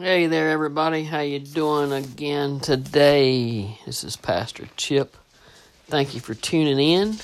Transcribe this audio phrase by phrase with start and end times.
[0.00, 1.02] Hey there, everybody.
[1.02, 3.80] How you doing again today?
[3.84, 5.16] This is Pastor Chip.
[5.88, 7.16] Thank you for tuning in.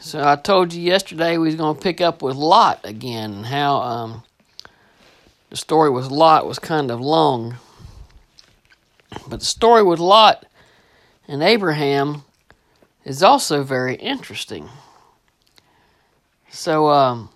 [0.00, 3.46] So I told you yesterday we was going to pick up with Lot again, and
[3.46, 4.24] how um,
[5.50, 7.54] the story with Lot was kind of long,
[9.28, 10.44] but the story with Lot
[11.28, 12.24] and Abraham
[13.04, 14.68] is also very interesting.
[16.50, 17.28] So um,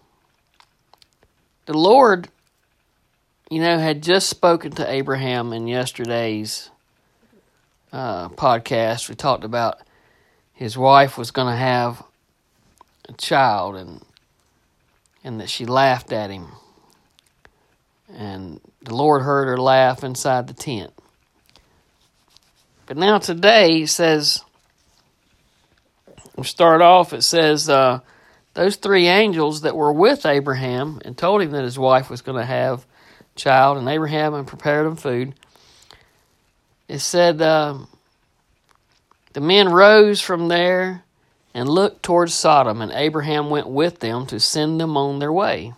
[1.67, 2.29] the Lord
[3.53, 6.71] you know, had just spoken to Abraham in yesterday's
[7.93, 9.11] uh, podcast.
[9.11, 9.79] We talked about
[10.55, 12.03] his wife was going to have
[13.11, 14.03] a child, and
[15.23, 16.47] and that she laughed at him,
[18.11, 20.95] and the Lord heard her laugh inside the tent.
[22.87, 24.43] But now today he says,
[26.37, 27.13] we start off.
[27.13, 27.69] It says.
[27.69, 28.01] Uh,
[28.55, 32.37] those three angels that were with Abraham and told him that his wife was going
[32.37, 32.85] to have
[33.37, 35.35] child, and Abraham and prepared him food.
[36.89, 37.89] It said um,
[39.33, 41.05] the men rose from there
[41.55, 45.73] and looked towards Sodom, and Abraham went with them to send them on their way.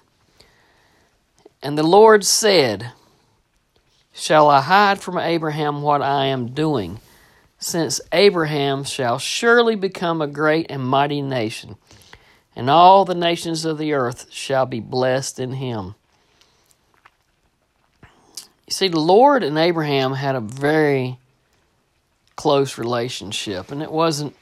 [1.62, 2.92] And the Lord said,
[4.12, 7.00] Shall I hide from Abraham what I am doing?
[7.58, 11.77] Since Abraham shall surely become a great and mighty nation,
[12.55, 15.94] and all the nations of the earth shall be blessed in him.
[18.67, 21.19] You see, the Lord and Abraham had a very
[22.37, 24.34] close relationship, and it wasn't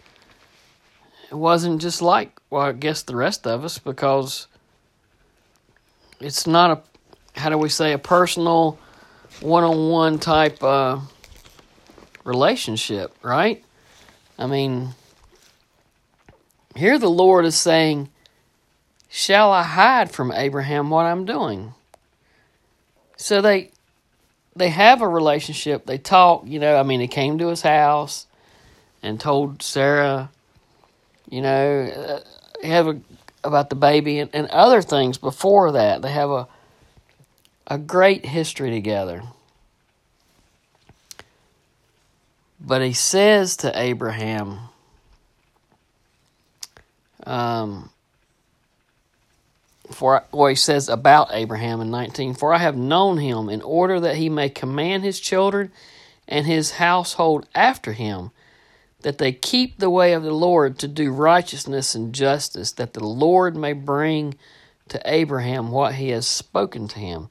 [1.30, 4.46] it wasn't just like well, I guess the rest of us because
[6.20, 8.78] it's not a how do we say a personal
[9.40, 11.00] one-on-one type uh,
[12.22, 13.64] relationship, right?
[14.38, 14.90] I mean,
[16.76, 18.08] here the Lord is saying,
[19.08, 21.74] "Shall I hide from Abraham what I'm doing?"
[23.16, 23.71] So they
[24.54, 25.86] they have a relationship.
[25.86, 26.76] They talk, you know.
[26.76, 28.26] I mean, he came to his house
[29.02, 30.30] and told Sarah,
[31.28, 33.00] you know, uh, have a
[33.44, 36.02] about the baby and, and other things before that.
[36.02, 36.48] They have a
[37.66, 39.22] a great history together.
[42.60, 44.58] But he says to Abraham,
[47.24, 47.90] um,
[49.92, 54.00] for what he says about Abraham in 19, for I have known him in order
[54.00, 55.70] that he may command his children
[56.26, 58.30] and his household after him,
[59.02, 63.04] that they keep the way of the Lord to do righteousness and justice, that the
[63.04, 64.34] Lord may bring
[64.88, 67.28] to Abraham what he has spoken to him.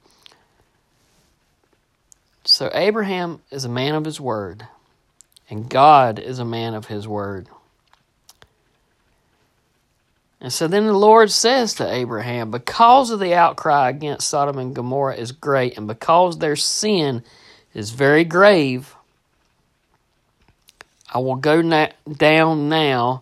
[2.43, 4.67] So Abraham is a man of his word,
[5.49, 7.47] and God is a man of his word.
[10.41, 14.75] And so then the Lord says to Abraham, Because of the outcry against Sodom and
[14.75, 17.23] Gomorrah is great, and because their sin
[17.75, 18.95] is very grave,
[21.13, 23.21] I will go na- down now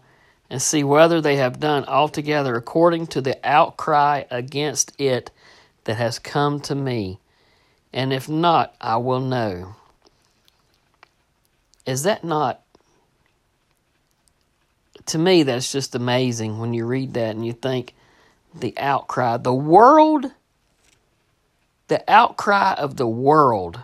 [0.50, 5.29] and see whether they have done altogether according to the outcry against it
[5.84, 7.19] that has come to me.
[7.91, 9.75] And if not, I will know.
[11.85, 12.62] Is that not
[15.09, 17.94] to me, that's just amazing when you read that and you think
[18.53, 20.31] the outcry, the world,
[21.88, 23.80] the outcry of the world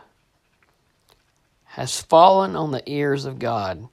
[1.65, 3.87] has fallen on the ears of God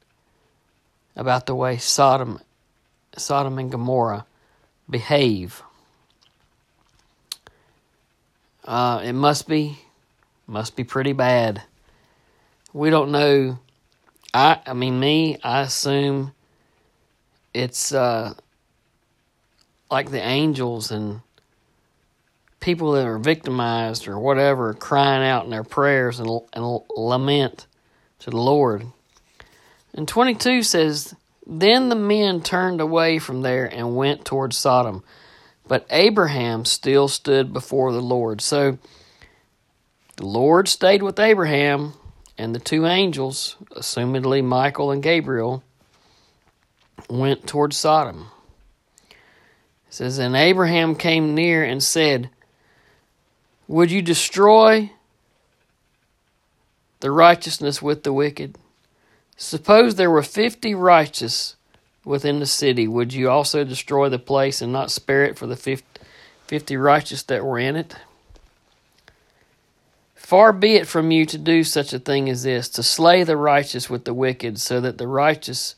[1.16, 2.38] about the way Sodom,
[3.16, 4.26] Sodom and Gomorrah
[4.88, 5.62] behave.
[8.64, 9.78] Uh, it must be,
[10.46, 11.62] must be pretty bad.
[12.72, 13.58] We don't know.
[14.32, 16.32] I, I mean, me, I assume
[17.54, 18.34] it's uh,
[19.90, 21.20] like the angels and
[22.60, 27.66] people that are victimized or whatever crying out in their prayers and, and lament
[28.20, 28.86] to the Lord.
[29.92, 31.14] And 22 says,
[31.46, 35.04] Then the men turned away from there and went toward Sodom.
[35.66, 38.40] But Abraham still stood before the Lord.
[38.40, 38.78] So
[40.16, 41.94] the Lord stayed with Abraham
[42.38, 45.62] and the two angels, assumedly Michael and Gabriel,
[47.08, 48.28] went toward Sodom.
[49.10, 49.16] It
[49.90, 52.30] says, And Abraham came near and said,
[53.68, 54.92] Would you destroy
[57.00, 58.56] the righteousness with the wicked?
[59.36, 61.56] Suppose there were fifty righteous
[62.04, 62.86] within the city.
[62.86, 65.82] Would you also destroy the place and not spare it for the
[66.46, 67.96] fifty righteous that were in it?
[70.14, 73.36] Far be it from you to do such a thing as this, to slay the
[73.36, 75.74] righteous with the wicked, so that the righteous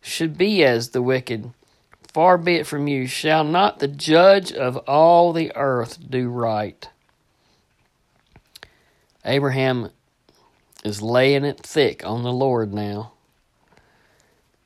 [0.00, 1.52] should be as the wicked.
[2.12, 3.06] Far be it from you.
[3.06, 6.88] Shall not the judge of all the earth do right?
[9.24, 9.90] Abraham
[10.84, 13.12] is laying it thick on the Lord now.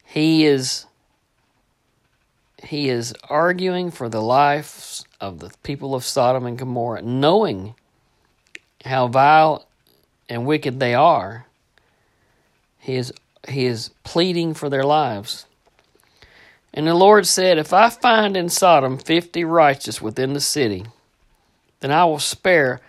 [0.05, 0.87] He is
[2.63, 7.75] he is arguing for the lives of the people of Sodom and Gomorrah, knowing
[8.85, 9.67] how vile
[10.29, 11.47] and wicked they are.
[12.79, 13.13] He is
[13.49, 15.47] he is pleading for their lives.
[16.73, 20.85] And the Lord said, If I find in Sodom fifty righteous within the city,
[21.81, 22.81] then I will spare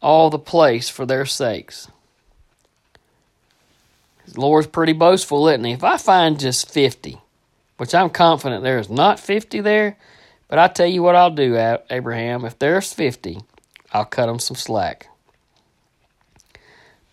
[0.00, 1.88] all the place for their sakes.
[4.26, 5.72] The Lord's pretty boastful, isn't he?
[5.72, 7.18] If I find just 50,
[7.76, 9.96] which I'm confident there is not 50 there,
[10.48, 11.56] but I tell you what I'll do,
[11.90, 12.44] Abraham.
[12.44, 13.40] If there's 50,
[13.92, 15.08] I'll cut them some slack.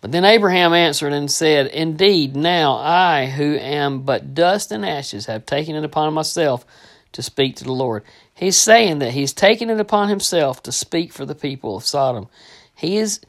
[0.00, 5.26] But then Abraham answered and said, Indeed, now I, who am but dust and ashes,
[5.26, 6.64] have taken it upon myself
[7.12, 8.02] to speak to the Lord.
[8.34, 12.28] He's saying that he's taken it upon himself to speak for the people of Sodom.
[12.74, 13.20] He is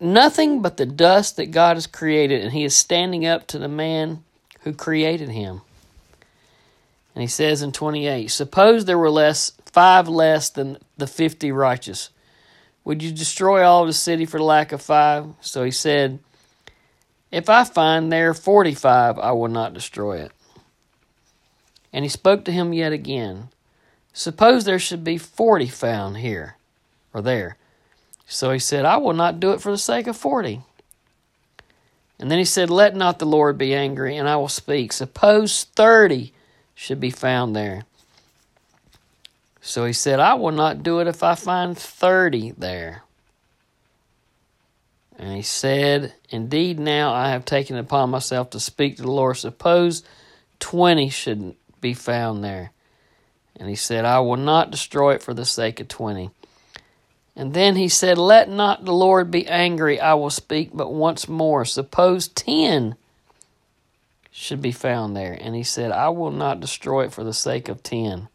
[0.00, 3.68] nothing but the dust that God has created, and he is standing up to the
[3.68, 4.24] man
[4.62, 5.60] who created him.
[7.14, 12.10] And he says in 28, Suppose there were less, five less than the fifty righteous.
[12.84, 15.26] Would you destroy all the city for lack of five?
[15.40, 16.18] So he said,
[17.32, 20.32] If I find there forty five, I will not destroy it.
[21.92, 23.48] And he spoke to him yet again.
[24.12, 26.56] Suppose there should be forty found here
[27.12, 27.56] or there.
[28.26, 30.60] So he said, I will not do it for the sake of forty.
[32.18, 34.92] And then he said, Let not the Lord be angry, and I will speak.
[34.92, 36.32] Suppose thirty
[36.74, 37.84] should be found there.
[39.66, 43.02] So he said, I will not do it if I find thirty there.
[45.18, 49.10] And he said, Indeed, now I have taken it upon myself to speak to the
[49.10, 49.38] Lord.
[49.38, 50.02] Suppose
[50.60, 52.72] twenty should be found there.
[53.56, 56.30] And he said, I will not destroy it for the sake of twenty.
[57.34, 61.26] And then he said, Let not the Lord be angry, I will speak but once
[61.26, 61.64] more.
[61.64, 62.96] Suppose ten
[64.30, 65.38] should be found there.
[65.40, 68.28] And he said, I will not destroy it for the sake of ten.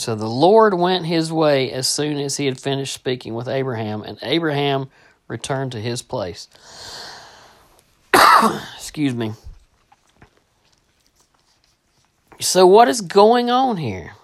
[0.00, 4.02] So the Lord went his way as soon as he had finished speaking with Abraham,
[4.02, 4.88] and Abraham
[5.28, 6.48] returned to his place.
[8.76, 9.34] Excuse me.
[12.40, 14.14] So, what is going on here?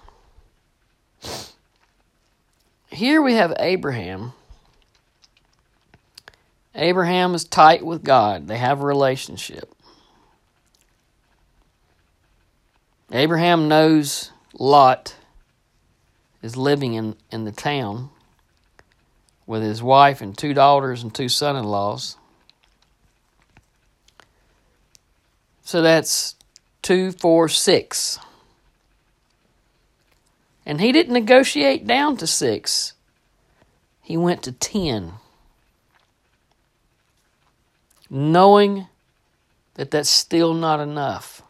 [2.91, 4.33] here we have Abraham.
[6.75, 9.75] Abraham is tight with God, they have a relationship.
[13.13, 15.17] Abraham knows Lot
[16.47, 18.09] is living in, in the town
[19.47, 22.17] with his wife and two daughters and two son in laws.
[25.65, 26.37] So that's
[26.83, 28.21] two, four, six.
[30.65, 32.95] And he didn't negotiate down to six,
[34.01, 35.15] he went to 10.
[38.09, 38.87] Knowing
[39.75, 41.43] that that's still not enough.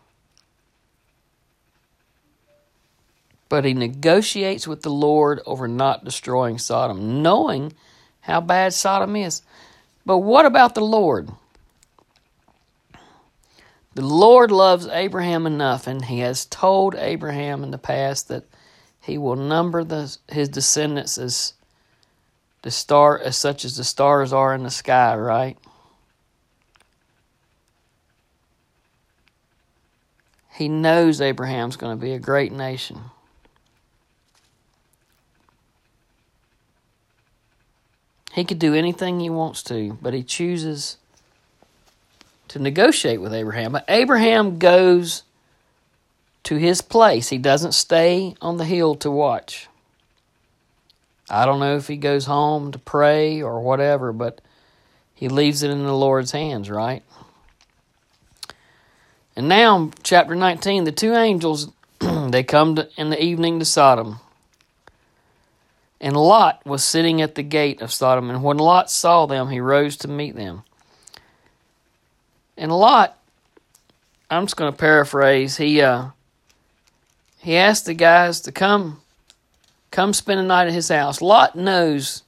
[3.49, 7.73] But he negotiates with the Lord over not destroying Sodom, knowing
[8.21, 9.43] how bad Sodom is.
[10.05, 11.31] But what about the Lord?
[13.95, 18.45] The Lord loves Abraham enough, and he has told Abraham in the past that
[19.01, 21.55] he will number the, his descendants as
[22.63, 25.57] the star as such as the stars are in the sky, right?
[30.53, 32.99] He knows Abraham's going to be a great nation.
[38.37, 40.99] He could do anything he wants to, but he chooses
[42.49, 43.73] to negotiate with Abraham.
[43.73, 45.23] But Abraham goes
[46.43, 47.31] to his place.
[47.31, 49.69] He doesn't stay on the hill to watch.
[51.31, 54.43] I don't know if he goes home to pray or whatever, but
[55.15, 57.03] he leaves it in the Lord's hands, right?
[59.35, 64.21] And now, chapter 19, the two angels, they come to, in the evening to Sodom.
[66.01, 68.31] And Lot was sitting at the gate of Sodom.
[68.31, 70.63] And when Lot saw them, he rose to meet them.
[72.57, 73.19] And Lot,
[74.31, 76.09] I'm just going to paraphrase, he, uh,
[77.39, 79.01] he asked the guys to come
[79.91, 81.23] come spend a night at his house.
[81.23, 82.23] Lot knows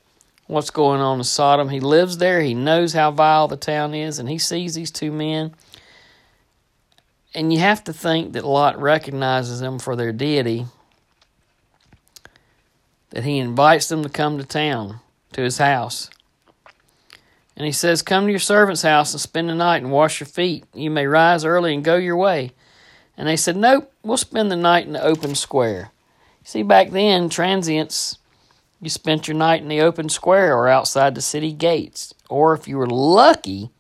[0.47, 1.69] what's going on in Sodom.
[1.69, 2.41] He lives there.
[2.41, 5.55] He knows how vile the town is, and he sees these two men.
[7.35, 10.67] And you have to think that Lot recognizes them for their deity,
[13.11, 15.01] that he invites them to come to town,
[15.33, 16.11] to his house.
[17.57, 20.27] And he says, Come to your servant's house and spend the night and wash your
[20.27, 20.65] feet.
[20.75, 22.53] You may rise early and go your way.
[23.17, 25.91] And they said, Nope, we'll spend the night in the open square.
[26.45, 28.19] See, back then, transients
[28.81, 32.15] you spent your night in the open square or outside the city gates.
[32.29, 33.71] Or if you were lucky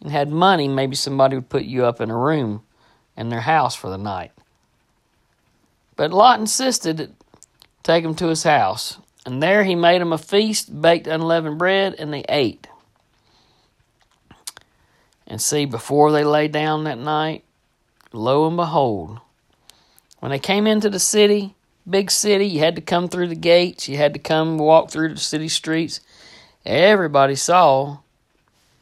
[0.00, 2.62] and had money, maybe somebody would put you up in a room
[3.16, 4.32] in their house for the night.
[5.96, 7.10] But Lot insisted to
[7.88, 11.94] take him to his house, and there he made him a feast, baked unleavened bread,
[11.98, 12.66] and they ate.
[15.26, 17.44] And see, before they lay down that night,
[18.12, 19.20] lo and behold,
[20.18, 21.54] when they came into the city,
[21.88, 25.14] big city, you had to come through the gates, you had to come walk through
[25.14, 26.00] the city streets.
[26.66, 28.00] Everybody saw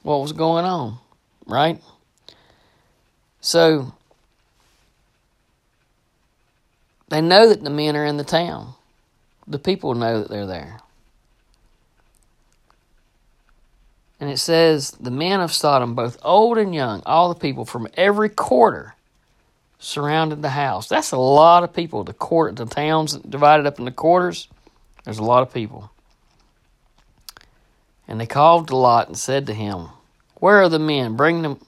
[0.03, 0.99] what was going on,
[1.47, 1.81] right?
[3.41, 3.93] So
[7.09, 8.73] they know that the men are in the town.
[9.49, 10.81] The people know that they're there.
[14.19, 17.87] And it says, the men of Sodom, both old and young, all the people from
[17.95, 18.95] every quarter
[19.79, 20.89] surrounded the house.
[20.89, 22.03] That's a lot of people.
[22.03, 24.49] The court, the towns divided up into quarters.
[25.05, 25.91] There's a lot of people.
[28.09, 29.89] And they called to Lot and said to him,
[30.37, 31.17] Where are the men?
[31.17, 31.61] Bring them,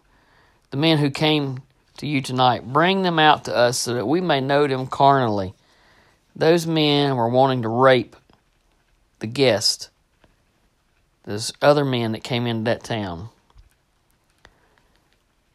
[0.71, 1.63] the men who came
[1.99, 2.73] to you tonight.
[2.73, 5.55] Bring them out to us so that we may know them carnally.
[6.39, 8.15] Those men were wanting to rape
[9.19, 9.91] the guest,
[11.25, 13.29] those other men that came into that town.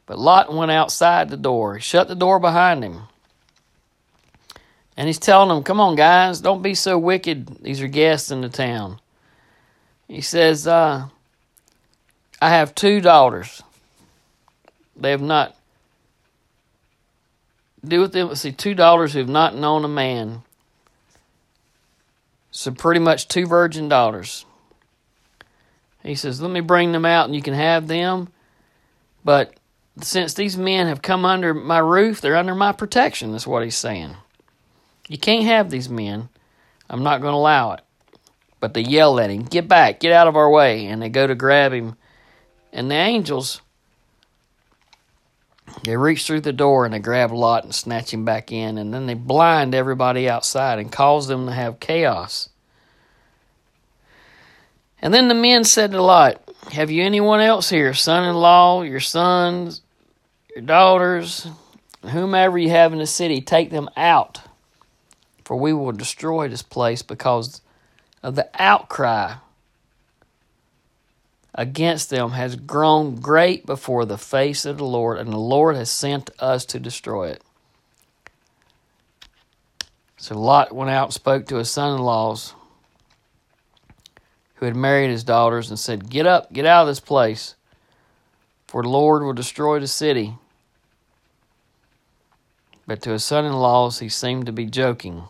[0.05, 1.75] But Lot went outside the door.
[1.75, 3.03] He shut the door behind him.
[4.97, 7.63] And he's telling them, Come on, guys, don't be so wicked.
[7.63, 8.99] These are guests in the town.
[10.07, 11.07] He says, uh,
[12.41, 13.63] I have two daughters.
[14.97, 15.55] They have not.
[17.83, 18.35] Do with them.
[18.35, 20.43] See, two daughters who have not known a man.
[22.55, 24.45] So, pretty much two virgin daughters.
[26.03, 28.29] He says, Let me bring them out and you can have them.
[29.25, 29.55] But
[30.01, 33.75] since these men have come under my roof, they're under my protection, that's what he's
[33.75, 34.15] saying.
[35.07, 36.29] You can't have these men.
[36.89, 37.81] I'm not going to allow it.
[38.59, 40.85] But they yell at him, Get back, get out of our way.
[40.85, 41.95] And they go to grab him.
[42.71, 43.61] And the angels,
[45.83, 48.77] they reach through the door and they grab Lot and snatch him back in.
[48.77, 52.49] And then they blind everybody outside and cause them to have chaos.
[55.01, 58.83] And then the men said to Lot, Have you anyone else here, son in law,
[58.83, 59.81] your sons,
[60.55, 61.47] your daughters,
[62.03, 63.41] whomever you have in the city?
[63.41, 64.39] Take them out,
[65.43, 67.61] for we will destroy this place because
[68.21, 69.33] of the outcry
[71.55, 75.91] against them has grown great before the face of the Lord, and the Lord has
[75.91, 77.43] sent us to destroy it.
[80.17, 82.53] So Lot went out and spoke to his son in laws
[84.55, 87.55] who had married his daughters and said, Get up, get out of this place,
[88.65, 90.35] for the Lord will destroy the city.
[92.87, 95.23] But to his son in laws, he seemed to be joking.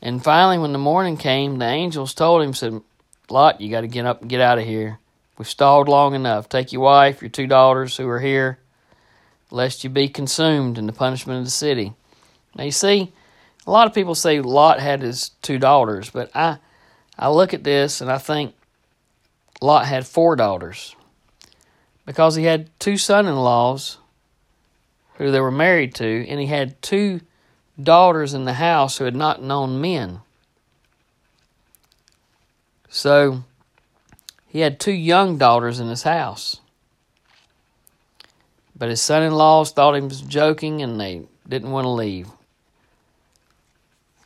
[0.00, 2.82] And finally, when the morning came, the angels told him, said,
[3.30, 4.98] Lot, you got to get up and get out of here.
[5.38, 6.48] We've stalled long enough.
[6.48, 8.58] Take your wife, your two daughters who are here,
[9.50, 11.94] lest you be consumed in the punishment of the city.
[12.54, 13.12] Now, you see,
[13.66, 16.58] a lot of people say Lot had his two daughters, but I
[17.18, 18.54] I look at this and I think
[19.60, 20.96] Lot had four daughters
[22.04, 23.98] because he had two son in laws
[25.14, 27.20] who they were married to, and he had two
[27.80, 30.20] daughters in the house who had not known men.
[32.92, 33.42] So
[34.46, 36.60] he had two young daughters in his house.
[38.76, 42.28] But his son in laws thought he was joking and they didn't want to leave.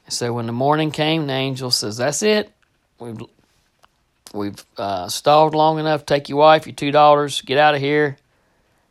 [0.08, 2.52] So when the morning came, the angel says, That's it.
[2.99, 3.20] We've
[4.35, 6.04] we've uh, stalled long enough.
[6.04, 8.16] Take your wife, your two daughters, get out of here,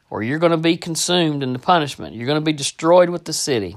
[0.10, 2.16] or you're going to be consumed in the punishment.
[2.16, 3.76] You're going to be destroyed with the city.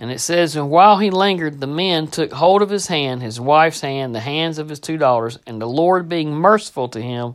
[0.00, 3.40] And it says, And while he lingered, the men took hold of his hand, his
[3.40, 7.34] wife's hand, the hands of his two daughters, and the Lord being merciful to him,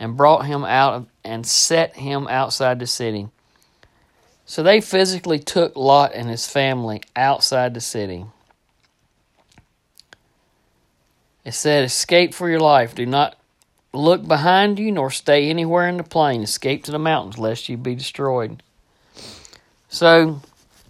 [0.00, 3.28] and brought him out and set him outside the city.
[4.44, 8.26] So they physically took Lot and his family outside the city.
[11.44, 12.94] It said, Escape for your life.
[12.94, 13.36] Do not
[13.92, 16.42] look behind you, nor stay anywhere in the plain.
[16.42, 18.62] Escape to the mountains, lest you be destroyed.
[19.88, 20.40] So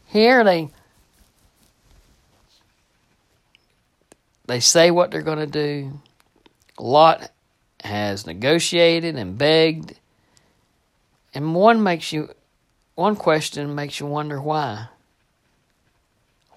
[0.07, 0.71] here they
[4.49, 6.01] they say what they're going to do.
[6.79, 7.31] Lot
[7.85, 9.95] has negotiated and begged,
[11.35, 12.31] and one makes you
[12.95, 14.89] one question makes you wonder why.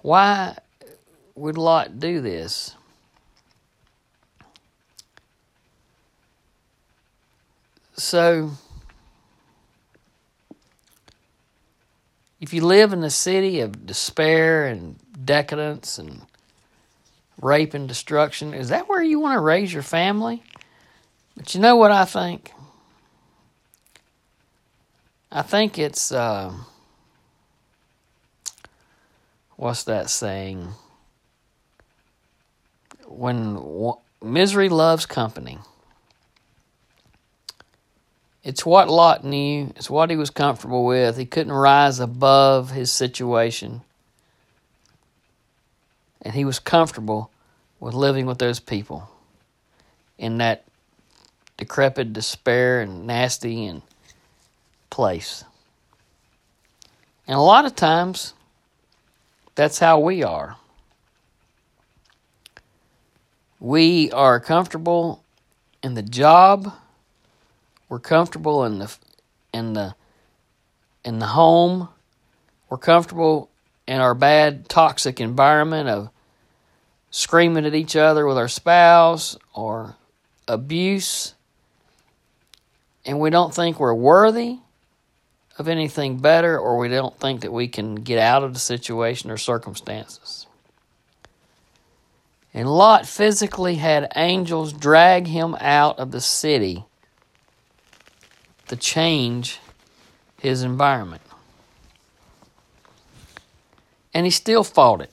[0.00, 0.58] Why
[1.36, 2.74] would Lot do this?
[7.94, 8.52] So,
[12.40, 16.22] if you live in a city of despair and decadence and
[17.42, 20.42] rape and destruction, is that where you want to raise your family?
[21.36, 22.52] But you know what I think?
[25.30, 26.52] I think it's uh,
[29.56, 30.68] what's that saying?
[33.06, 35.58] When w- misery loves company.
[38.44, 39.72] It's what Lot knew.
[39.76, 41.16] It's what he was comfortable with.
[41.16, 43.82] He couldn't rise above his situation.
[46.20, 47.31] And he was comfortable
[47.82, 49.10] with living with those people
[50.16, 50.62] in that
[51.56, 53.82] decrepit despair and nasty and
[54.88, 55.42] place.
[57.26, 58.34] And a lot of times,
[59.56, 60.54] that's how we are.
[63.58, 65.24] We are comfortable
[65.82, 66.72] in the job.
[67.88, 68.96] We're comfortable in the
[69.52, 69.96] in the
[71.04, 71.88] in the home.
[72.70, 73.50] We're comfortable
[73.88, 76.11] in our bad toxic environment of
[77.12, 79.94] screaming at each other with our spouse or
[80.48, 81.34] abuse.
[83.04, 84.58] And we don't think we're worthy
[85.58, 89.30] of anything better or we don't think that we can get out of the situation
[89.30, 90.46] or circumstances.
[92.54, 96.84] And Lot physically had angels drag him out of the city
[98.68, 99.60] to change
[100.40, 101.22] his environment.
[104.14, 105.11] And he still fought it.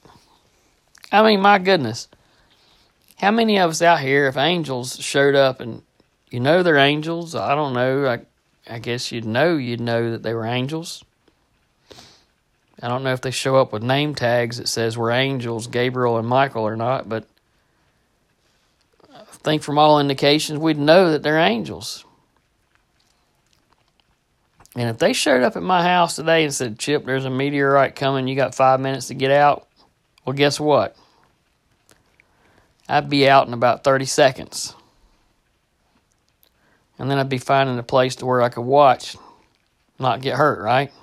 [1.12, 2.08] I mean, my goodness.
[3.18, 5.82] How many of us out here, if angels showed up and
[6.30, 8.20] you know they're angels, I don't know, I,
[8.74, 11.04] I guess you'd know you'd know that they were angels.
[12.82, 16.18] I don't know if they show up with name tags that says we're angels, Gabriel
[16.18, 17.26] and Michael or not, but
[19.14, 22.06] I think from all indications we'd know that they're angels.
[24.76, 27.96] And if they showed up at my house today and said, Chip, there's a meteorite
[27.96, 29.68] coming, you got five minutes to get out,
[30.30, 30.96] well, guess what?
[32.88, 34.76] I'd be out in about 30 seconds.
[37.00, 39.18] And then I'd be finding a place to where I could watch,
[39.98, 40.94] not get hurt, right?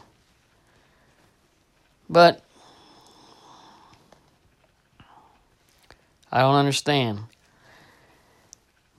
[2.08, 2.40] But
[6.30, 7.22] I don't understand.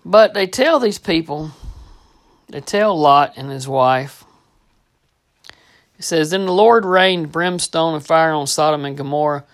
[0.04, 1.52] But they tell these people,
[2.49, 4.25] they tell Lot and his wife,
[5.97, 9.45] it says, Then the Lord rained brimstone and fire on Sodom and Gomorrah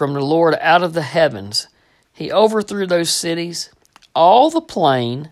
[0.00, 1.68] from the Lord out of the heavens.
[2.10, 3.68] He overthrew those cities,
[4.14, 5.30] all the plain,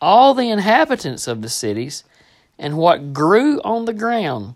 [0.00, 2.02] all the inhabitants of the cities,
[2.58, 4.54] and what grew on the ground.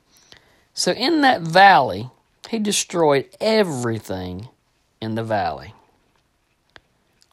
[0.73, 2.09] So in that valley,
[2.49, 4.49] he destroyed everything
[5.03, 5.75] in the valley.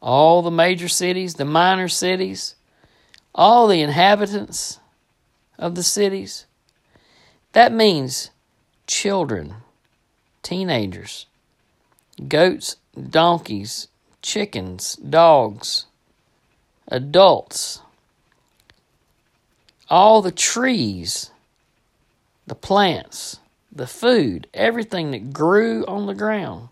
[0.01, 2.55] All the major cities, the minor cities,
[3.33, 4.77] all the inhabitants
[5.57, 6.47] of the cities.
[7.53, 8.29] That means
[8.87, 9.53] children,
[10.41, 11.27] teenagers,
[12.27, 12.77] goats,
[13.09, 13.87] donkeys,
[14.21, 15.85] chickens, dogs,
[16.87, 17.81] adults,
[19.89, 21.31] all the trees,
[22.47, 23.39] the plants,
[23.71, 26.69] the food, everything that grew on the ground.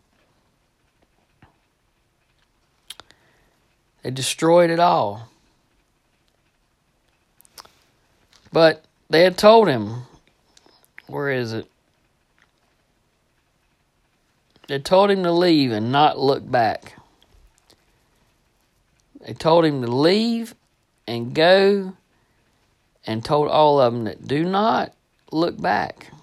[4.03, 5.29] They destroyed it all.
[8.51, 10.03] But they had told him,
[11.07, 11.70] where is it?
[14.71, 16.93] They told him to leave and not look back.
[19.19, 20.55] They told him to leave
[21.05, 21.97] and go
[23.05, 24.93] and told all of them that do not
[25.29, 26.13] look back.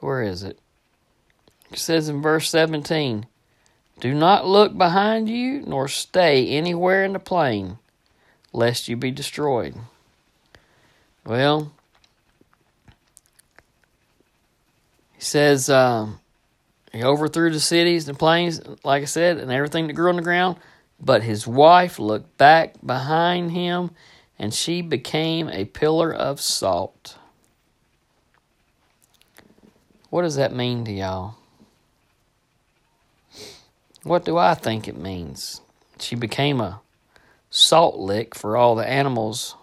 [0.00, 0.58] Where is it?
[1.70, 3.26] It says in verse 17
[4.00, 7.78] Do not look behind you, nor stay anywhere in the plain,
[8.52, 9.76] lest you be destroyed.
[11.24, 11.70] Well,
[15.28, 16.18] says um,
[16.92, 20.22] he overthrew the cities and plains, like I said, and everything that grew on the
[20.22, 20.56] ground.
[21.00, 23.90] But his wife looked back behind him
[24.38, 27.16] and she became a pillar of salt.
[30.10, 31.34] What does that mean to y'all?
[34.02, 35.60] What do I think it means?
[36.00, 36.80] She became a
[37.50, 39.54] salt lick for all the animals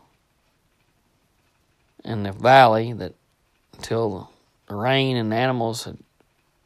[2.03, 3.15] in the valley that
[3.73, 4.29] until
[4.67, 5.97] the rain and the animals had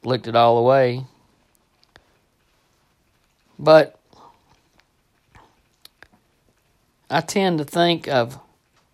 [0.04, 1.04] licked it all away.
[3.58, 3.98] But
[7.10, 8.38] I tend to think of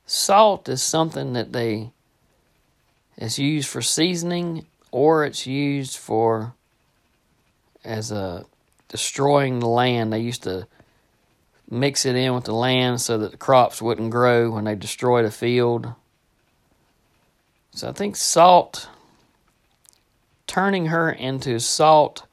[0.07, 1.91] salt as something that they
[3.17, 6.55] is used for seasoning or it's used for
[7.85, 8.45] as a
[8.89, 10.13] destroying the land.
[10.13, 10.67] They used to
[11.71, 15.25] mix it in with the land so that the crops wouldn't grow when they destroyed
[15.25, 15.93] a field.
[17.73, 18.89] So I think salt,
[20.47, 22.27] turning her into salt,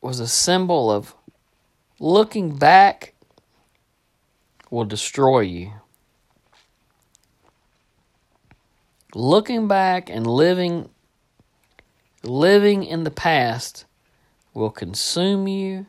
[0.00, 1.14] was a symbol of
[1.98, 3.14] looking back
[4.70, 5.72] will destroy you.
[9.14, 10.88] Looking back and living
[12.22, 13.86] living in the past
[14.54, 15.86] will consume you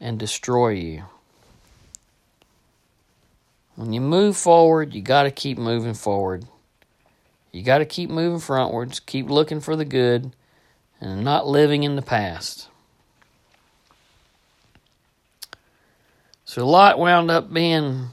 [0.00, 1.04] and destroy you.
[3.76, 6.46] When you move forward, you got to keep moving forward.
[7.56, 10.36] You got to keep moving frontwards, keep looking for the good,
[11.00, 12.68] and not living in the past.
[16.44, 18.08] So Lot wound up being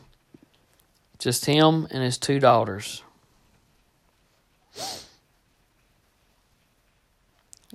[1.20, 3.04] just him and his two daughters.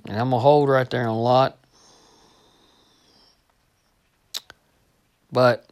[0.07, 1.55] And I'm going to hold right there on Lot.
[5.31, 5.69] But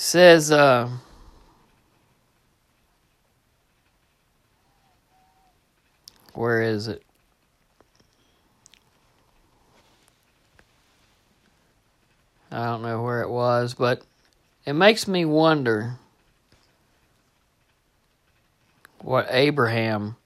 [0.00, 0.88] says, uh,
[6.32, 7.02] where is it?
[12.50, 14.02] I don't know where it was, but
[14.64, 15.96] it makes me wonder
[19.02, 20.16] what Abraham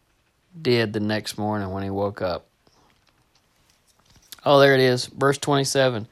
[0.61, 2.47] did the next morning when he woke up.
[4.47, 6.07] Oh, there it is, verse 27.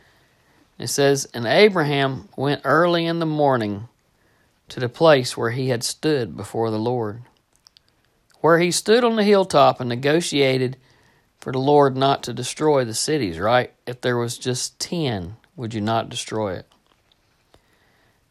[0.83, 3.87] It says, And Abraham went early in the morning
[4.68, 7.23] to the place where he had stood before the Lord,
[8.40, 10.77] where he stood on the hilltop and negotiated
[11.38, 13.73] for the Lord not to destroy the cities, right?
[13.87, 16.66] If there was just 10, would you not destroy it?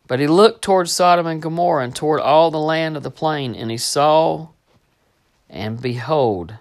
[0.06, 3.56] But he looked toward Sodom and Gomorrah and toward all the land of the plain,
[3.56, 4.50] and he saw,
[5.50, 6.56] and behold,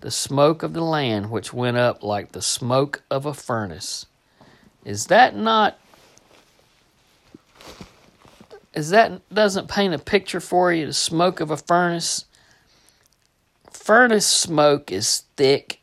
[0.00, 4.06] the smoke of the land which went up like the smoke of a furnace.
[4.84, 5.78] Is that not
[8.74, 12.26] is that doesn't paint a picture for you the smoke of a furnace?
[13.70, 15.80] Furnace smoke is thick,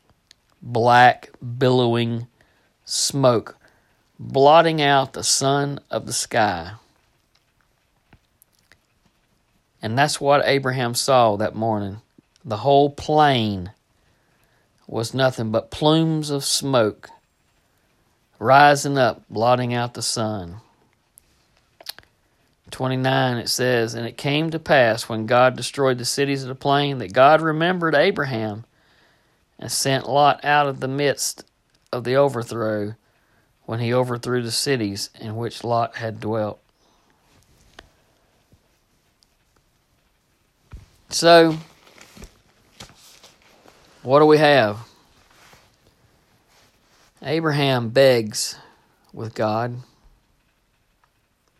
[0.60, 2.26] black, billowing
[2.84, 3.56] smoke,
[4.18, 6.72] blotting out the sun of the sky.
[9.80, 12.02] And that's what Abraham saw that morning.
[12.44, 13.72] The whole plain
[14.86, 17.08] was nothing but plumes of smoke
[18.42, 20.56] rising up, blotting out the sun.
[22.70, 26.54] 29 it says, And it came to pass when God destroyed the cities of the
[26.54, 28.64] plain that God remembered Abraham
[29.58, 31.44] and sent Lot out of the midst
[31.92, 32.94] of the overthrow
[33.64, 36.58] when he overthrew the cities in which Lot had dwelt.
[41.10, 41.58] So,
[44.02, 44.78] what do we have?
[47.24, 48.56] Abraham begs
[49.12, 49.76] with God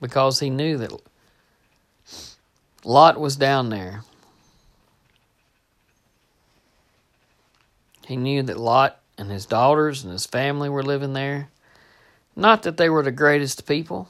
[0.00, 0.92] because he knew that
[2.84, 4.02] Lot was down there.
[8.04, 11.48] He knew that Lot and his daughters and his family were living there.
[12.34, 14.08] Not that they were the greatest people,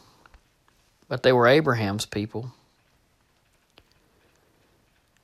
[1.07, 2.53] but they were Abraham's people.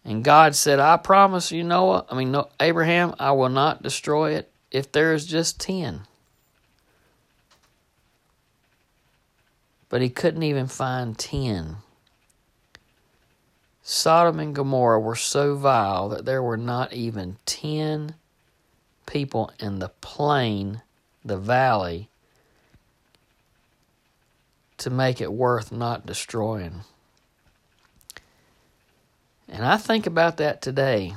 [0.04, 4.50] And God said, I promise you, Noah, I mean, Abraham, I will not destroy it
[4.70, 6.02] if there is just 10.
[9.88, 11.77] But he couldn't even find 10.
[13.83, 18.14] Sodom and Gomorrah were so vile that there were not even 10
[19.07, 20.83] people in the plain,
[21.24, 22.11] the valley,
[24.77, 26.83] to make it worth not destroying.
[29.48, 31.14] And I think about that today.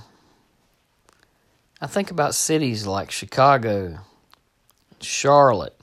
[1.81, 3.99] I think about cities like Chicago,
[5.01, 5.77] Charlotte,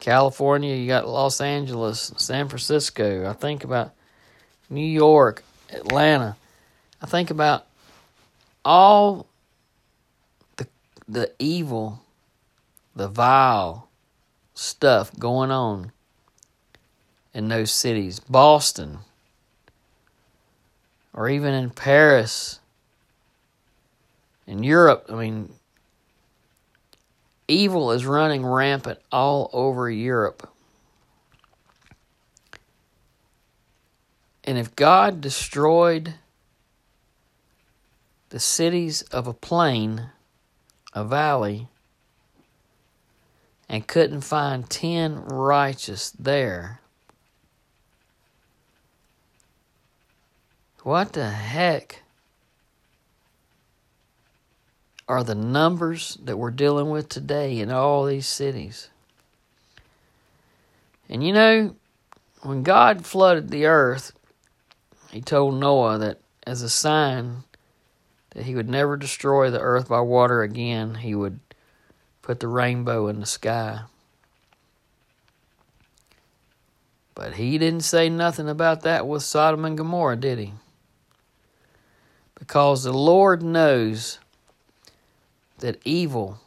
[0.00, 3.28] California, you got Los Angeles, San Francisco.
[3.28, 3.92] I think about
[4.68, 6.36] New York, Atlanta.
[7.02, 7.66] I think about
[8.64, 9.26] all
[10.56, 10.66] the
[11.08, 12.02] the evil,
[12.96, 13.88] the vile
[14.54, 15.92] stuff going on
[17.32, 18.20] in those cities.
[18.20, 19.00] Boston,
[21.12, 22.60] or even in Paris,
[24.46, 25.06] in Europe.
[25.08, 25.52] I mean,
[27.50, 30.48] evil is running rampant all over Europe.
[34.44, 36.14] And if God destroyed
[38.30, 40.10] the cities of a plain,
[40.94, 41.68] a valley,
[43.68, 46.80] and couldn't find 10 righteous there,
[50.82, 52.02] What the heck
[55.10, 58.90] are the numbers that we're dealing with today in all these cities?
[61.08, 61.74] And you know,
[62.42, 64.12] when God flooded the earth,
[65.10, 67.42] he told Noah that as a sign
[68.30, 71.40] that he would never destroy the earth by water again, he would
[72.22, 73.80] put the rainbow in the sky.
[77.16, 80.52] But he didn't say nothing about that with Sodom and Gomorrah, did he?
[82.36, 84.20] Because the Lord knows
[85.60, 86.40] that evil,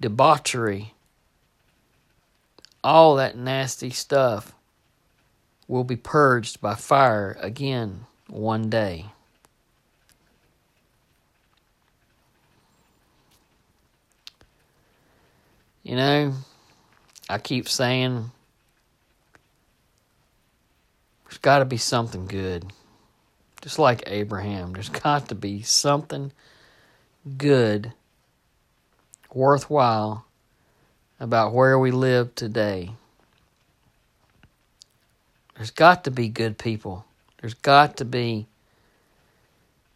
[0.00, 0.94] debauchery,
[2.82, 4.52] all that nasty stuff
[5.68, 9.06] will be purged by fire again one day.
[15.82, 16.34] You know,
[17.28, 18.30] I keep saying
[21.24, 22.72] there's got to be something good.
[23.62, 26.32] Just like Abraham, there's got to be something
[27.36, 27.92] good,
[29.32, 30.24] worthwhile
[31.18, 32.90] about where we live today.
[35.56, 37.04] There's got to be good people.
[37.40, 38.46] There's got to be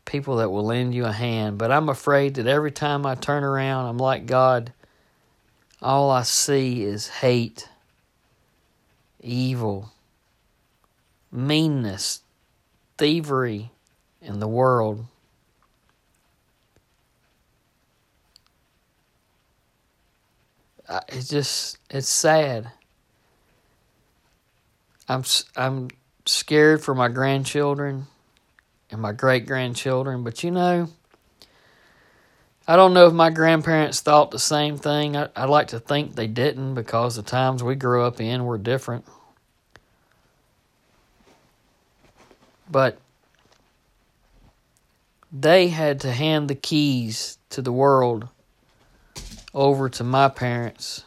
[0.04, 1.58] people that will lend you a hand.
[1.58, 4.72] But I'm afraid that every time I turn around, I'm like God.
[5.80, 7.68] All I see is hate,
[9.20, 9.92] evil,
[11.30, 12.20] meanness,
[12.96, 13.70] thievery
[14.22, 15.06] in the world.
[21.08, 22.70] It's just it's sad.
[25.08, 25.24] I'm
[25.56, 25.88] I'm
[26.26, 28.06] scared for my grandchildren
[28.90, 30.88] and my great grandchildren, but you know,
[32.66, 35.16] I don't know if my grandparents thought the same thing.
[35.16, 38.58] I, would like to think they didn't because the times we grew up in were
[38.58, 39.04] different.
[42.70, 42.98] But
[45.30, 48.28] they had to hand the keys to the world
[49.54, 51.04] over to my parents.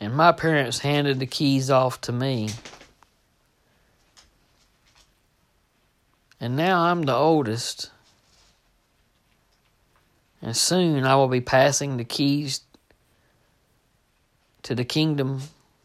[0.00, 2.50] And my parents handed the keys off to me.
[6.40, 7.90] And now I'm the oldest.
[10.42, 12.62] And soon I will be passing the keys
[14.62, 15.42] to the kingdom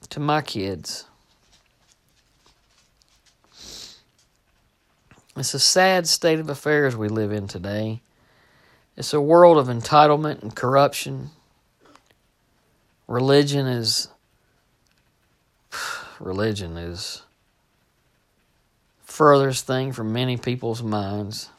[0.09, 1.05] to my kids.
[5.37, 8.01] It's a sad state of affairs we live in today.
[8.97, 11.31] It's a world of entitlement and corruption.
[13.07, 14.07] Religion is
[16.19, 17.23] religion is
[19.03, 21.49] furthest thing from many people's minds.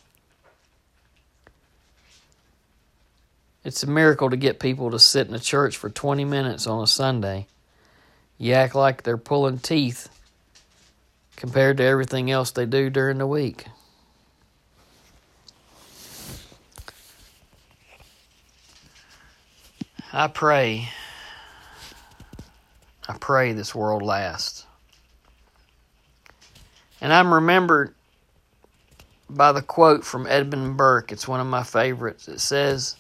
[3.64, 6.83] It's a miracle to get people to sit in a church for 20 minutes on
[6.83, 7.46] a Sunday.
[8.38, 10.09] You act like they're pulling teeth
[11.37, 13.66] compared to everything else they do during the week.
[20.12, 20.88] I pray,
[23.09, 24.64] I pray this world lasts.
[27.01, 27.95] And I'm remembered
[29.29, 31.11] by the quote from Edmund Burke.
[31.11, 32.29] It's one of my favorites.
[32.29, 32.97] It says,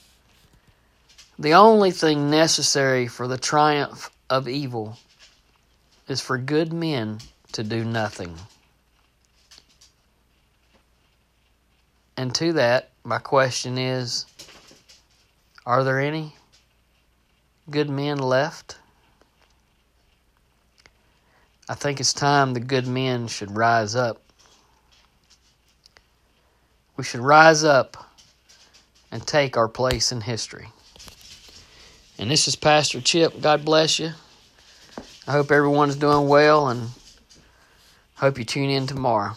[1.38, 4.98] The only thing necessary for the triumph of evil
[6.08, 7.20] is for good men
[7.52, 8.34] to do nothing.
[12.16, 14.26] And to that, my question is
[15.64, 16.35] Are there any?
[17.70, 18.78] Good men left.
[21.68, 24.22] I think it's time the good men should rise up.
[26.96, 27.96] We should rise up
[29.10, 30.68] and take our place in history.
[32.18, 33.40] And this is Pastor Chip.
[33.40, 34.12] God bless you.
[35.26, 36.90] I hope everyone's doing well and
[38.14, 39.36] hope you tune in tomorrow.